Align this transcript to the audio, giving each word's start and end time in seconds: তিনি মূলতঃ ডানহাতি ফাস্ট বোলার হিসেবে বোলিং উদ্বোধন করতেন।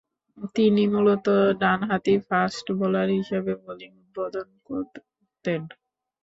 তিনি 0.55 0.83
মূলতঃ 0.93 1.27
ডানহাতি 1.61 2.15
ফাস্ট 2.27 2.65
বোলার 2.77 3.09
হিসেবে 3.17 3.53
বোলিং 3.63 3.91
উদ্বোধন 4.01 4.47
করতেন। 4.67 5.61